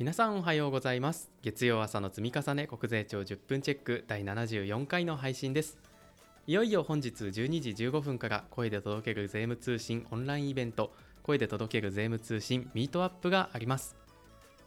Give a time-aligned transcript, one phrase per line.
[0.00, 1.30] 皆さんおはようございます。
[1.42, 5.76] 月曜朝の積み重ね国税庁10分チェック第74回の配信です。
[6.46, 13.94] いよいよ本日12時15分から声で届ける税務通信オンラインイベント声で届ける税務通信ミートアップがあります。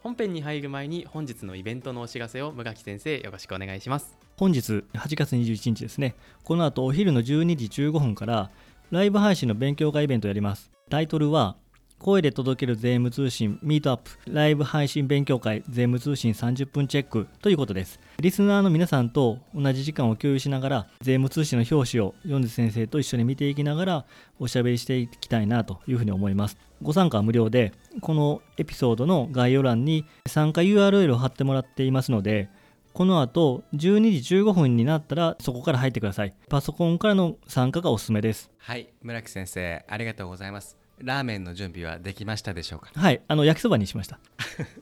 [0.04, 4.16] 本編に入る前に本日のイベントのお知らせを村木先生よろしくお願いします。
[4.36, 6.14] 本日8月21日ですね。
[6.44, 8.52] この後お昼の12時15分から
[8.92, 10.70] ライブ配信の勉強会イベントをやります。
[10.88, 11.56] タイトルは
[12.04, 17.98] 声で届ける税務通信ミートアップライブ配信勉強会税務通信30分チェックということです。
[18.20, 24.04] リスナーの皆さんと同じ時間を共有しながら税務通信の表紙を米津先生と一緒に見ていきながら
[24.38, 26.58] おしゃべりしていきたいなというふうに思います。
[26.82, 27.72] ご参加は無料で
[28.02, 32.50] このエピソードの概要欄に参加 URL を貼ってもらっていますので
[32.92, 36.34] この後12時15分になったらそこから入ってください。
[36.50, 38.50] パソコンからの参加がおすすめです。
[38.58, 40.83] はい村木先生ありがとうございます。
[40.98, 42.90] ラーメンの準備はできましたでしょうか？
[42.94, 44.18] はいあの焼きそばにしました。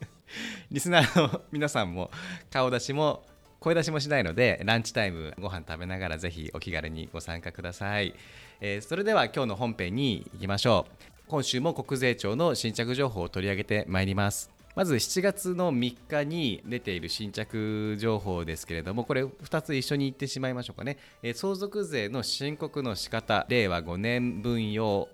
[0.71, 2.11] リスナーの皆さんも
[2.51, 3.25] 顔出しも
[3.61, 8.15] 声出しもしないのでランチタイムご飯食べながらぜひお気軽にご参加ください、
[8.61, 11.13] えー、それでは今日の本編に行きましょう。
[11.29, 14.51] 今週も国税庁の新着情報を取り上げてまいります。
[14.75, 20.99] まず7月の3日に出ている新着情報ですけれども、これ2つ一緒に言ってしまいましょうかね。
[21.23, 25.09] えー、相続税の申告の仕方、令和5年分用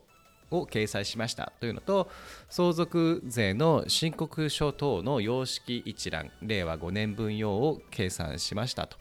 [0.50, 2.10] を掲載しましたというのと
[2.48, 8.96] 相続税の申告書等の様式一覧令和5年分用を計算しましたと。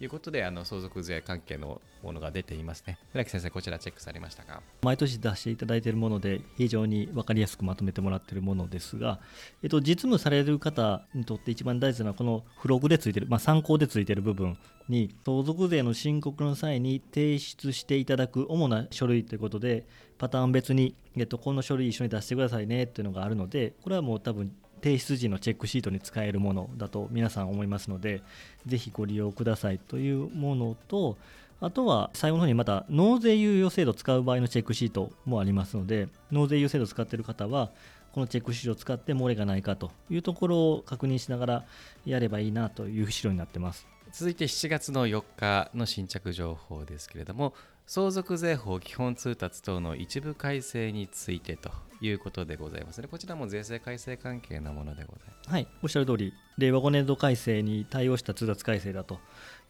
[0.00, 2.98] いうことであの相続税関係のものが出ていますね。
[3.12, 4.62] 村木先生こちらチェックされましたか？
[4.82, 9.20] 毎年出していただいているもので非常に分かりやすくまとめてもらっているものですが、
[9.62, 14.56] えっと、実務される方にとって一番大事なのはこの付録でついている、まあ、参考でついている部分
[14.88, 19.86] に相続税の申告の際に提出していただく主な書類ということで
[20.18, 28.22] パターン別に、えっと、この書類一緒に出してくださいねっていうのがあるのでこれはもう多分提出時のチェックシートに使えるものだと皆さん思いますので、
[28.66, 31.16] ぜひご利用くださいというものと、
[31.60, 37.70] あとは最後の方にまた納税猶予制度を使う場合のチェックシートもありますので、納税猶予制度を使っている方は、
[38.12, 41.64] このチェックシートを使って漏れがないかというところを確認しながら
[42.04, 43.86] やればいいなという資料になってます。
[44.12, 47.54] 続いて7月の4日の新着情報ですけれども、
[47.92, 53.08] 相続税法基本通達等の一部改正についてということでございますね。
[53.10, 55.50] こちらも税制改正関係のものでございます。
[55.50, 59.18] はい、おっしゃる通り、令和5年度改正に対応した通達改正だと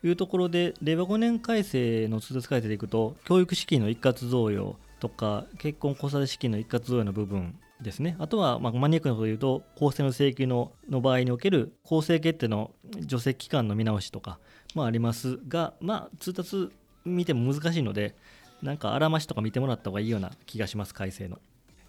[0.04, 8.16] いうところで、令和5年改正の通達改正でいくと、教育資金の一括贈与とか、結婚子育て資金の一括贈与の部分ですね。
[8.18, 14.38] あとは、まあ、マニアックなことを言うと、公正の請求のの場合における公正決定の除籍期間の見直しとか
[14.74, 16.70] もありますが、まあ、通達
[17.04, 18.14] 見ても難しいので、
[18.62, 21.38] なんかあらましとか見てもらった方がいいような気がします、改正の。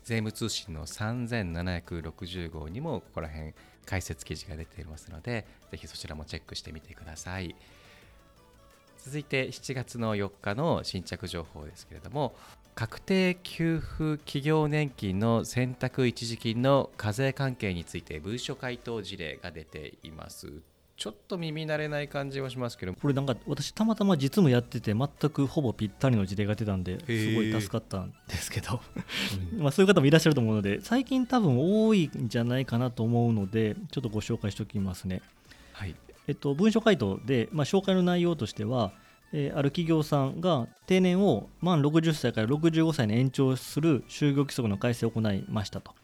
[0.03, 3.53] 税務通信の3760号にもここら辺
[3.85, 7.55] 解説記事が出ていますので、ぜひそちらもチェックしてみてください。
[9.03, 12.35] 続いて7月の4日の新着情報ですけれども、
[12.73, 20.61] 確定給付企業年金の選択一時金の課税関係について文書回答事例が出ています。
[21.01, 28.79] ちょっと耳慣れない感じはしますけどこれなんか私たまたま実務やってて全くほぼぴったりの事例が出たんですごい助かったんですけど
[29.57, 35.23] まあそういう方もいらっしゃると思うので最近多分多いんじゃないかなと思うのでちょっとご紹介しておきますね。
[35.73, 35.95] はい
[36.27, 38.91] えっと、文書回答で、まあ、紹介の内容としては、
[39.33, 45.95] えー、ある企業さんが定年を満60歳から65歳に延長する就業規則の改正を行いましたと。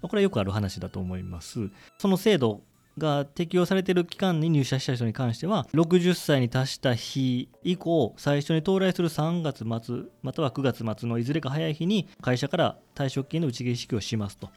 [0.00, 1.68] これはよくある話だと思います。
[1.98, 2.62] その制度
[2.98, 14.48] が適用されている期間に入社した人に関しては60歳に達した日以降最初に到来する3月末または9月末のいずれか早い日に会社から退職金の打ち切り支給をしますと。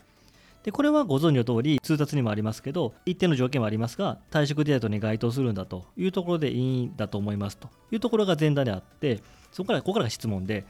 [0.63, 9.21] でこれはご存知の通り通達にもありますけど一定の条件はありますが退職手当に該当するんだというところでいいんだと思いますというところが前段であって
[9.53, 10.66] そこからここからが質問で、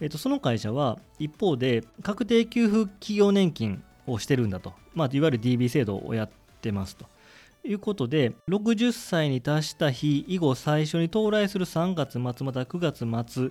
[0.00, 7.06] えー、とその会社は一方で確定給付企業年金をしてるんだと、まあ、いわゆる DB 制度をやっててますと
[7.64, 13.50] いうことで、60歳に達した日以後、最初に到来する3月末また9月末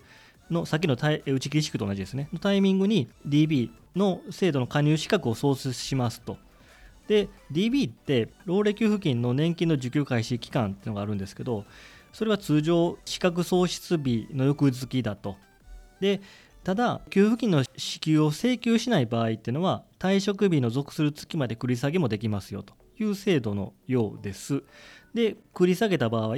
[0.50, 6.38] の先の打ち切り地区と同じですね、のタイミングに DB の制度の加入資格を創設しますと。
[7.08, 11.66] で、DB って老齢給付金の年金の受給開始期間っていうのがあるんですけど、
[12.12, 15.38] それは通常、資格喪失日の翌月だと。
[16.02, 16.22] で、
[16.64, 22.74] ただ、給付金の支給を請求しない場合っていうのは、退職日の属する月まで繰り下げもできますよと。
[23.04, 24.64] いう制度のようです。
[25.14, 26.36] で、繰り下げた場合、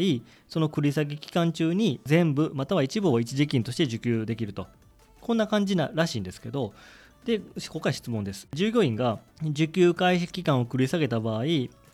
[0.47, 4.67] その繰り下げ期間中に全部または一部を一時金として受給できると。
[5.21, 6.73] こんな感じならしいんですけど、
[7.25, 8.47] で、ここから質問です。
[8.53, 11.43] 従業員が受給開始期間を繰り下げた場合、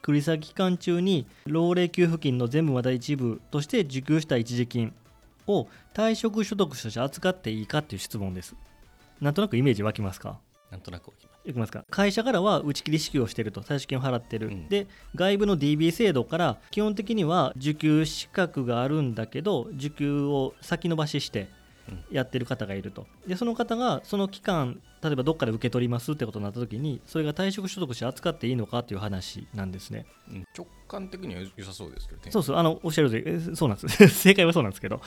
[0.01, 4.94] 繰り下げ期間中に老齢給付金の全部また一部として受給した一時金
[5.45, 8.56] を退職所得者として扱っていいかっていう質問です
[9.19, 10.39] なんとなくイメージ湧きますか？
[10.71, 11.12] なんとなく
[11.45, 11.83] いきますか。
[11.89, 13.62] 会社からは打ち切り支給をしていると。
[13.62, 14.69] 退職金を払ってる、うん。
[14.69, 21.50] で外部の DB 制度から基本的には受給資格があるんだけど受給を先延ばしして
[21.89, 22.04] うん。
[22.12, 23.07] やってる方がいると。
[23.27, 30.06] でその方がその期間例えばどっかで受け取りますってことになった時にそれが退職所得して扱っていいのかっていう話なんですね。
[30.30, 30.46] うん。
[30.56, 32.31] 直感的には良さそうですけどね。
[32.31, 34.07] そうそうあのおっしゃる通そうなんです。
[34.10, 35.01] 正解はそうなんですけど。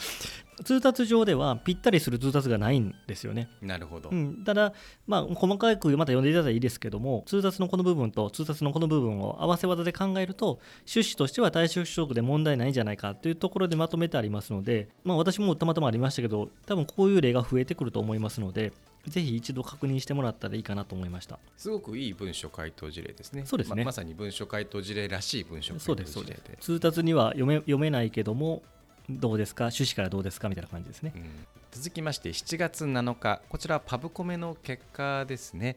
[0.65, 3.49] 通達上ではぴったりする通達がないんですよね。
[3.61, 4.73] なるほど、うん、ただ、
[5.06, 18.73] まあ、細かくまた読んでいただいたらいいですけども、通達のこの部分と通達のこの部分を合わせ技で考えると、趣旨としては退職所得で問題ないんじゃないかというところでまとめてありますので、まあ、私もたまたまありましたけど、多分こういう例が増えてくると思いますので、
[19.06, 21.38] ぜひ一度確認してもらったらいいかなと思いました。
[21.56, 23.44] すごくいい文書回答事例ですね。
[23.44, 23.82] そうですね。
[23.82, 26.37] ままさに文書回答事例らしい文書そう回答事例で。
[26.37, 28.62] すそうです通達には読め読めないけども、
[29.10, 30.49] どうですか、趣旨からどうですか？
[30.49, 31.12] みたいな感じですね。
[31.16, 31.46] うん。
[31.72, 33.43] 続きまして7月7日。
[33.49, 35.76] こちらはパブコメの結果ですね。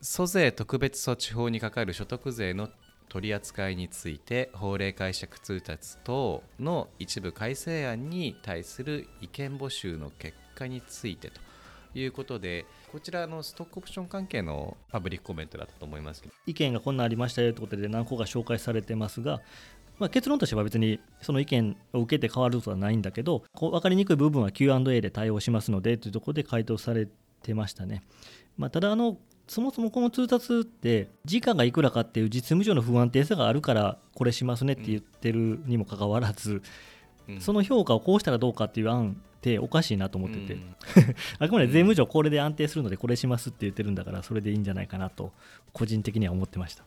[0.00, 2.68] 租税特別措置法にかかる所得税の
[3.08, 11.40] 取り扱いについて法令解釈通達等の一部改正案に対する意見募集の結果についてと
[12.00, 16.34] いうことでこちらのストックオプション関係のパブリックコメントだったと思いますけど。
[16.46, 19.40] 意見がこんなんありましたよということで何個か紹介されてますが、
[19.98, 27.08] まあ、結論としては別にその意見を受けて変わることはないんだけどこう分かりにくい部分は Q&A で対応しますのでというところで回答され
[27.42, 28.02] てましたね、
[28.56, 29.18] まあ、ただあの
[29.48, 36.62] そもそもこの通達って時価がいくらかっていう実務上の不安定さがあるからこれしますねって言ってるにもかかわらず、
[37.28, 37.40] うん。
[37.40, 40.76] その評価をこうしたらどうかっていう案っておかしいなと思ってて、うん。
[41.38, 45.32] あくまで税務上これで安定するのでこれしますって言ってるんだからそれでいいんじゃないかなと
[45.72, 46.84] 個人的には思ってました。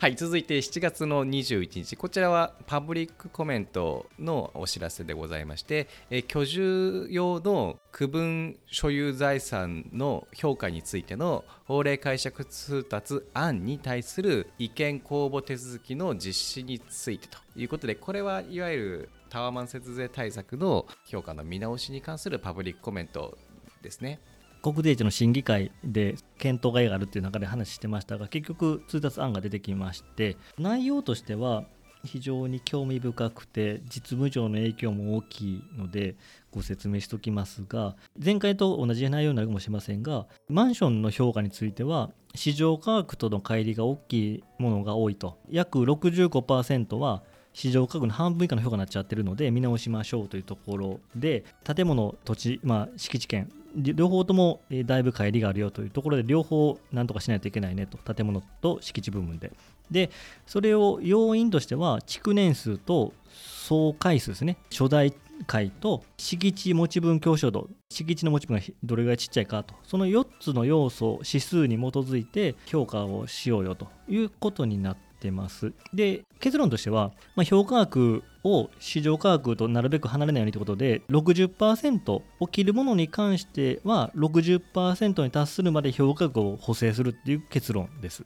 [0.00, 1.96] はい続いて7月の21日。
[1.96, 23.38] こちらはパブリックコメントのお知らせでございまして、えー居住用の区分所有財産の評価についての法令解釈通達案に対する意見公募手続きの実施についてということでこれはいわゆるタワマン節税対策の評価の見直しに関するパブリックコメント
[23.82, 24.20] ですね。
[24.62, 31.64] 国税庁の審議会で検討会があるっていう中で話してましたが結局通達案が出てきまして内容としては
[32.04, 36.16] 非常に興味深くて実務上の影響も大きいので
[36.50, 47.22] ご説明しておきますが前回と同じ内容になるかもしれませんがマンションの評価については市場価格との乖離が大きいものが多いと約65%は
[47.52, 59.52] 市場価格の半分以下の評価になっちゃってるので見直しましょうというところで建物土地、まあ、敷地権両方ともだいぶ乖離があるよというところで両方なんとかしないといけないねと建物と敷地部分で。
[59.90, 60.10] で
[60.46, 64.58] それを要因としては築年数と総回数ですね。
[64.70, 65.14] 初代
[65.46, 69.74] 回と敷地持ち分強小度敷地の持ち分がどれぐらいちっちゃいかと。
[69.84, 75.72] その4つの要素指数に基づいて評価をしようよということになってます。
[75.92, 88.24] で結論としては、まあ、評価額を市場価格となるべく離れないようにということで60%起きるものに関しては60%に達するまで評価額を補正するっていう結論です。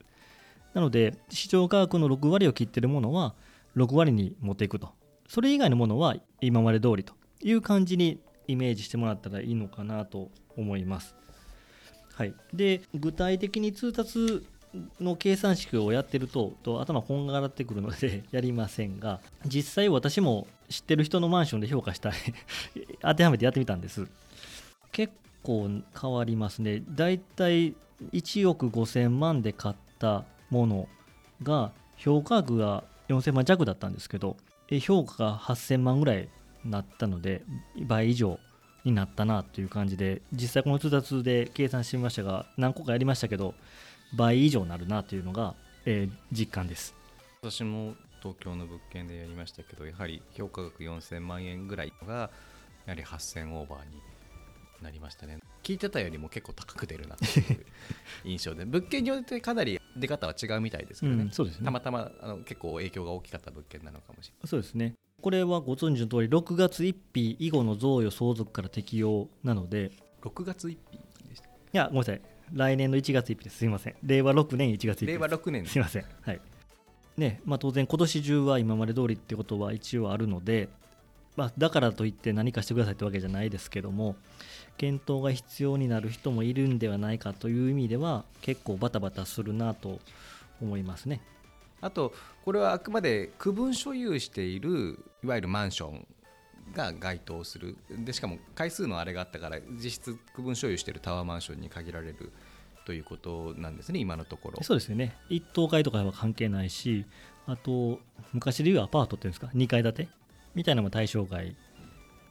[0.74, 3.34] なので市場価格の6割を切ってるものは
[3.76, 4.90] 6割に持っていくと。
[5.28, 11.16] それ以外のものは今まで通りという感じにイメージしてもらったらいいのかなと思います。
[12.14, 14.46] はい、で具体的に通達
[15.00, 22.12] の計算式をやってるとと頭こんがらってくるので やりませんが実際私も知ってる人のマンションで評価したい
[23.02, 24.06] 当てはめてやってみたんです。
[24.90, 25.12] 結
[25.42, 25.68] 構
[26.00, 26.82] 変わりますね。
[26.88, 27.74] だいたい
[28.12, 30.88] 1億5000万で買ったもの
[31.42, 34.36] が評価額が4000万弱だったんですけど
[34.80, 36.28] 評価が8000万ぐらい
[36.64, 37.42] になったので
[37.86, 38.38] 倍以上
[38.84, 43.54] になったなという感じで実際この通達で計算してみましたが何個かやりましたけど
[44.14, 45.54] 倍以上になるなというのが、
[45.84, 46.94] えー実感です。
[47.42, 52.30] 私も東京の物件でやりましたけどやはり評価額4000万円ぐらいがや
[52.88, 54.00] はり8000オーバーに
[54.80, 55.38] なりましたね。
[55.62, 57.66] 聞いてたよりも結構高く出るなっていう
[58.24, 61.64] 印象で 物件によってかなり出方は違うみたいですけどね、うんそうですね。
[61.64, 64.94] たまたまあの結構影響が大きかった物件なのかもしれそうですね。
[65.20, 69.88] これはご存知の通り6月1日以後の贈与相続から適用なので。
[69.88, 69.90] ない
[70.22, 76.04] 6月1日でしたいやごめんなさい来年の1月1日ですすいません令和6年1月1日令和6年すいません。
[76.22, 76.40] はい。
[77.16, 80.68] ね、まあ当然今年中は今まで通りってことは一応あるので、
[81.36, 84.16] まあだからといって何かしてくださいってわけじゃないですけども、
[84.78, 90.00] 検討が必要になる人もいるんではないかという意味では結構バタバタするなと
[90.60, 91.20] 思いますね。
[91.80, 96.06] あとこれはあくまで区分所有しているいわゆるマンション
[96.72, 97.76] が該当する。
[97.90, 102.32] でしかも回数のあれがあったから実質区分所有しているタワーマンションに限られる
[102.84, 104.62] ということなんですね今のところ。
[104.62, 105.16] そうですよね。
[105.28, 107.06] 一棟階とかは関係ないし
[107.46, 108.00] あと
[108.32, 110.08] 昔でいうアパートっていうんですか？2階建て
[110.54, 111.56] みたいなのも対象外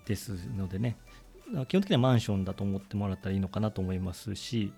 [0.06, 0.98] ですのでね。
[1.68, 4.72] 基本的にはマンションだと思ってもらったらいいのかなと思いますし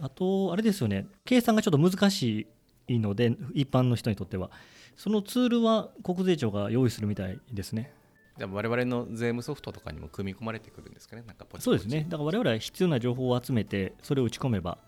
[0.00, 1.06] あとあれですよね。
[1.24, 2.48] 計算がちょっと難し
[2.88, 4.50] いので一般の人にとっては。
[4.96, 7.92] そのツールは国税庁が用意するみたいですね。
[8.36, 11.22] じゃあ我々の税務ソフトとかにも組み込まれてくるんですかね。
[11.26, 11.64] なんかポチポチ。
[11.64, 12.04] そうですね。
[12.08, 14.78] だから我々は必要な情報を集めてそれを打ち込めば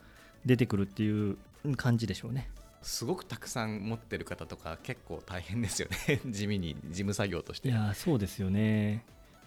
[0.45, 1.37] 出てくるっていう
[1.76, 2.50] 感じでしょうね。
[2.83, 6.21] すごくたくさん持ってる方とか結構大変ですよね。
[6.26, 7.69] 地味に事務作業として。
[7.69, 9.05] いやそうですよね。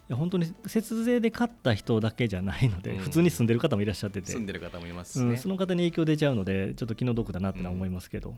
[0.09, 2.97] いや本当に節税で買った人だけじゃないので、うん。
[2.99, 4.31] 普通に住んでる方もいらっしゃってて。
[4.31, 8.35] 住んでる方もいますしね、うん、その方に影響出ちゃうのでちょっと気の毒だなってのは思いますけど、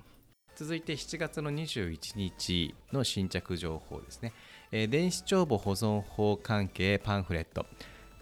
[0.55, 4.33] 続いて7月の21日の新着情報ですね、
[4.71, 7.65] 電子帳簿保存法関係パンフレット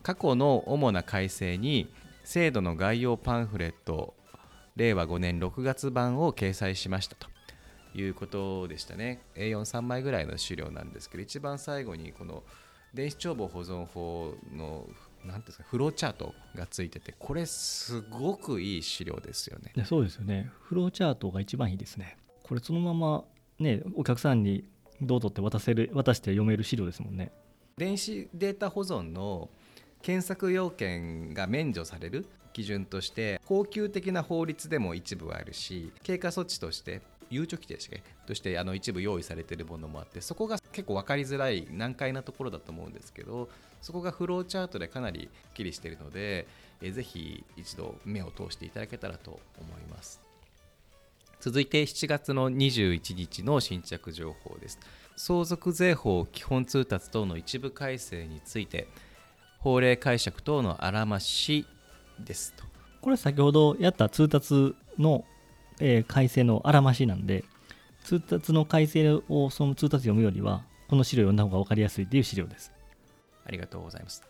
[0.02, 1.92] 過去の主な改正に
[2.24, 4.16] 制度の概要パンフレット
[4.76, 7.28] 令和5年6月版を掲載しましたと。
[7.96, 9.22] いうことでしたね。
[9.36, 12.44] A43 枚ぐらいの資料なんですけど一番最後にこの
[12.94, 14.88] 電子帳簿保存法の
[15.26, 19.74] 何ですかフローチャートがついててこれすごくいい資料ですよね。
[19.86, 20.50] そうですよね。
[20.62, 22.18] フローチャートが一番いいですね。
[22.44, 23.24] これそのまま
[23.60, 24.64] ねお客さんに
[25.02, 27.32] どうぞって渡せる渡して読める資料ですもんね。
[27.78, 29.50] 電子データ保存の
[30.02, 43.50] 検索要件が免除される基準として恒久的な法律でも一部はあるし経過措置としてゆうちょ規定でしたっけとしてあの一部用意されているものもあってそこが結構分かりづらい難解なところだと思うんですけど
[43.82, 46.48] そこがフローチャートでかなりきっきりしているので
[46.82, 50.29] えぜひ一度目を通していただけたらと思います。
[51.40, 54.80] 続いて7月の21日の新着情報です。
[55.16, 58.88] 相続税法基本通達等の一部改正について
[59.60, 61.66] 法令解釈等のあらまし
[62.20, 62.64] ですと。
[63.02, 65.24] これ先ほどやった通達の、
[65.80, 67.46] えー改正のあらましなんで
[68.04, 72.72] 通達の改正をその通達読むよりはこの資料を読んだ方が分かりやすいっていう資料です。
[73.46, 74.29] ありがとうございます。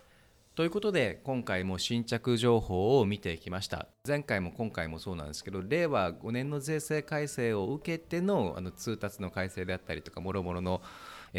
[0.60, 3.88] ということで今回も新着情報を見てきました。
[4.06, 10.82] 前回も今回もそうなんですけど令和5年の税制改正を受けてのあの通達の改正であったりとかもろもろの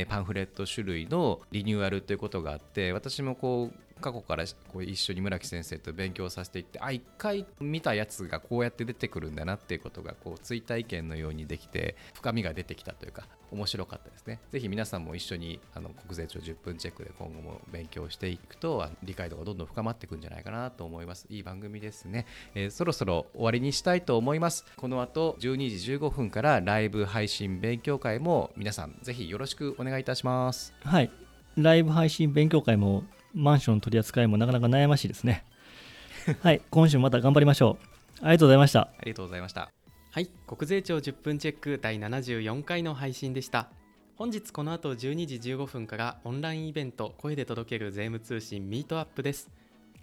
[0.08, 14.40] パンフレット種類のリニューアルということがあって私もこう過去からこう一緒に村木先生と勉強させていってあ一回見たやつがこうやって出てくるんだなっていうことがこう追体験のようにできて深みが出てきたというか面白かったですね。
[14.50, 21.26] ぜひ皆さんも一緒にあの国税庁10分チェックで今後も勉強していくと理解度がどんどん深まっていくんじゃないかなと思います。
[21.28, 24.64] いい番組ですね、えーそろそろ終わりにしたいと思います。
[24.76, 30.72] この後12時15分からライブ配信勉強会も皆さんぜひよろしくお願いいたします。
[30.82, 31.10] はい。
[31.56, 35.44] ライブ配信勉強会もマンション取り扱いもなかなか悩ましいですね。
[36.42, 37.86] はい今週もまた頑張りましょう。
[38.22, 38.80] ありがとうございました。
[38.80, 39.70] ありがとうございました。
[40.10, 43.68] はい国税庁10分チェック第74回の配信でした。
[44.16, 49.50] 本日この後12時15分からオンラインイベント声で届ける税務通信ミートアップです。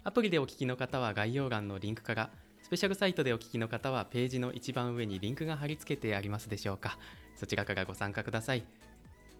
[0.04, 2.30] アプリでお聞きの方は概要欄のリンクから
[2.62, 6.98] スペシャルサイトでお聞きの方はページの一番上にリンクが貼り付けてありますでしょうか。
[7.36, 8.64] そちらからご参加ください。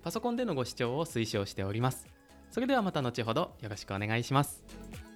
[0.02, 2.06] パソコンでのご視聴を推奨しております
[2.50, 5.07] それではまた後ほどよろしくお願いします。